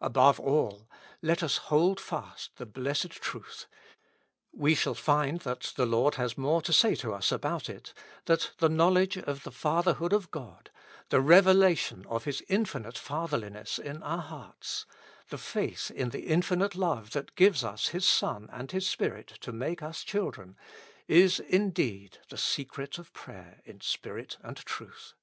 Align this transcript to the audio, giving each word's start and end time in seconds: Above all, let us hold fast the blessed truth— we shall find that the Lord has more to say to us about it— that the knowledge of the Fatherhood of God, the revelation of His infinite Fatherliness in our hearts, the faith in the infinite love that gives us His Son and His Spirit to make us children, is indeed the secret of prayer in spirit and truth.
Above 0.00 0.38
all, 0.38 0.88
let 1.22 1.42
us 1.42 1.56
hold 1.56 1.98
fast 2.00 2.54
the 2.54 2.64
blessed 2.64 3.10
truth— 3.10 3.66
we 4.52 4.76
shall 4.76 4.94
find 4.94 5.40
that 5.40 5.72
the 5.74 5.84
Lord 5.84 6.14
has 6.14 6.38
more 6.38 6.62
to 6.62 6.72
say 6.72 6.94
to 6.94 7.12
us 7.12 7.32
about 7.32 7.68
it— 7.68 7.92
that 8.26 8.52
the 8.58 8.68
knowledge 8.68 9.16
of 9.16 9.42
the 9.42 9.50
Fatherhood 9.50 10.12
of 10.12 10.30
God, 10.30 10.70
the 11.08 11.20
revelation 11.20 12.06
of 12.08 12.22
His 12.26 12.44
infinite 12.48 12.96
Fatherliness 12.96 13.80
in 13.80 14.04
our 14.04 14.22
hearts, 14.22 14.86
the 15.30 15.36
faith 15.36 15.90
in 15.90 16.10
the 16.10 16.28
infinite 16.28 16.76
love 16.76 17.10
that 17.10 17.34
gives 17.34 17.64
us 17.64 17.88
His 17.88 18.06
Son 18.08 18.48
and 18.52 18.70
His 18.70 18.86
Spirit 18.86 19.26
to 19.40 19.50
make 19.50 19.82
us 19.82 20.04
children, 20.04 20.56
is 21.08 21.40
indeed 21.40 22.18
the 22.28 22.38
secret 22.38 22.98
of 22.98 23.12
prayer 23.12 23.62
in 23.64 23.80
spirit 23.80 24.36
and 24.44 24.58
truth. 24.58 25.14